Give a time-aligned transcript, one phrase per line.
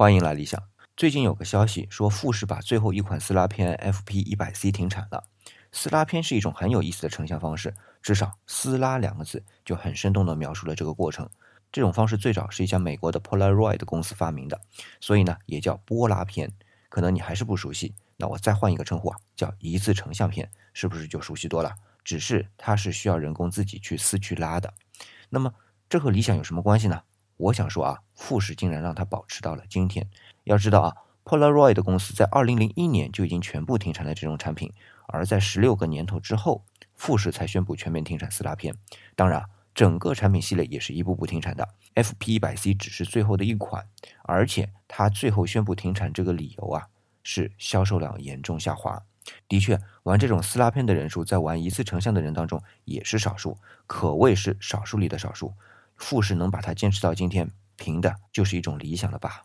[0.00, 0.62] 欢迎来理想。
[0.96, 5.24] 最近有个消息说，富士把最后一款撕拉片 FP 一百 C 停产了。
[5.72, 11.28] 撕拉片是一种很有意思的成像方式，至少“撕拉”两个字就很生动地描述了这个过程。
[11.70, 14.58] 这种方式最早是一家美国的 Polaroid 公司发明的，
[15.02, 16.50] 所以呢也叫波拉片。
[16.88, 21.74] 可能你还是不熟悉，那我再换一个称呼啊，叫一次成像片，是不是就熟悉多了？
[22.02, 24.72] 只是它是需要人工自己去撕去拉的。
[25.28, 25.52] 那么
[25.90, 27.02] 这和理想有什么关系呢？
[27.40, 30.06] 我想说啊，富士竟然让它保持到了今天。
[30.44, 30.92] 要知道啊
[31.24, 34.70] ，Polaroid 公司在2001年就已经全部停产了这种产品，
[35.06, 36.62] 而在十六个年头之后，
[36.94, 38.74] 富士才宣布全面停产撕拉片。
[39.16, 39.42] 当然，
[39.74, 43.86] 整个产品系列也是一步步停产的，FP100C 只是最后的一款，
[44.24, 46.88] 而且它最后宣布停产这个理由啊，
[47.22, 49.00] 是销售量严重下滑。
[49.48, 55.54] 的确，玩这种撕拉片的人数在玩一次成像的人当中也是少数，可谓是少数里的少数。
[56.00, 59.42] 富士能把它坚持到今天，凭的就是一种理想了吧。